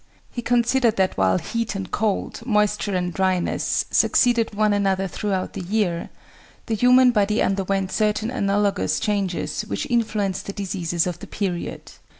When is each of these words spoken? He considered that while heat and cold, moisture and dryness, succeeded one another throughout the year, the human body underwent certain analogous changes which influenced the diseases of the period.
He 0.31 0.41
considered 0.41 0.95
that 0.95 1.15
while 1.15 1.37
heat 1.37 1.75
and 1.75 1.91
cold, 1.91 2.41
moisture 2.43 2.95
and 2.95 3.13
dryness, 3.13 3.85
succeeded 3.91 4.55
one 4.55 4.73
another 4.73 5.07
throughout 5.07 5.53
the 5.53 5.61
year, 5.61 6.09
the 6.65 6.73
human 6.73 7.11
body 7.11 7.39
underwent 7.39 7.91
certain 7.91 8.31
analogous 8.31 8.99
changes 8.99 9.61
which 9.61 9.85
influenced 9.91 10.47
the 10.47 10.53
diseases 10.53 11.05
of 11.05 11.19
the 11.19 11.27
period. 11.27 11.91